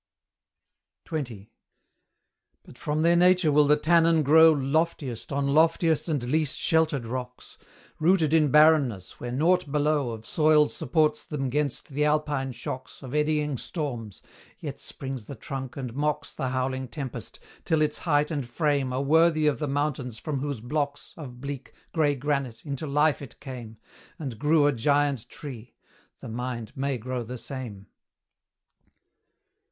XX. 1.05 1.49
But 2.63 2.75
from 2.79 3.03
their 3.03 3.15
nature 3.15 3.51
will 3.51 3.67
the 3.67 3.77
tannen 3.77 4.23
grow 4.23 4.51
Loftiest 4.51 5.31
on 5.31 5.49
loftiest 5.53 6.09
and 6.09 6.23
least 6.23 6.57
sheltered 6.57 7.05
rocks, 7.05 7.59
Rooted 7.99 8.33
in 8.33 8.49
barrenness, 8.49 9.19
where 9.19 9.31
nought 9.31 9.71
below 9.71 10.09
Of 10.09 10.25
soil 10.25 10.69
supports 10.69 11.23
them 11.23 11.51
'gainst 11.51 11.89
the 11.89 12.03
Alpine 12.03 12.51
shocks 12.51 13.03
Of 13.03 13.13
eddying 13.13 13.59
storms; 13.59 14.23
yet 14.57 14.79
springs 14.79 15.27
the 15.27 15.35
trunk, 15.35 15.77
and 15.77 15.93
mocks 15.93 16.33
The 16.33 16.49
howling 16.49 16.87
tempest, 16.87 17.39
till 17.63 17.79
its 17.83 17.99
height 17.99 18.31
and 18.31 18.43
frame 18.49 18.91
Are 18.91 19.03
worthy 19.03 19.45
of 19.45 19.59
the 19.59 19.67
mountains 19.67 20.17
from 20.17 20.39
whose 20.39 20.61
blocks 20.61 21.13
Of 21.15 21.39
bleak, 21.39 21.73
grey 21.93 22.15
granite, 22.15 22.65
into 22.65 22.87
life 22.87 23.21
it 23.21 23.39
came, 23.39 23.77
And 24.17 24.39
grew 24.39 24.65
a 24.65 24.71
giant 24.71 25.29
tree; 25.29 25.75
the 26.21 26.27
mind 26.27 26.71
may 26.75 26.97
grow 26.97 27.21
the 27.21 27.37
same. 27.37 27.85